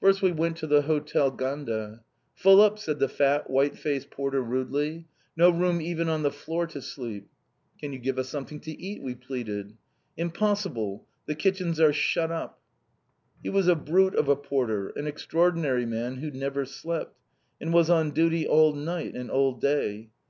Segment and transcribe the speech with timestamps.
[0.00, 2.02] First we went to the Hotel Ganda.
[2.32, 5.04] "Full up!" said the fat, white faced porter rudely.
[5.36, 7.28] "No room even on the floor to sleep."
[7.78, 9.74] "Can you give us something to eat?" we pleaded.
[10.16, 11.06] "Impossible!
[11.26, 12.62] The kitchens are shut up."
[13.42, 17.18] He was a brute of a porter, an extraordinary man who never slept,
[17.60, 20.08] and was on duty all night and all day.